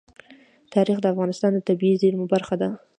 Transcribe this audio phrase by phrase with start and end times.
[0.73, 2.69] تاریخ د افغانستان د طبیعي زیرمو برخه ده.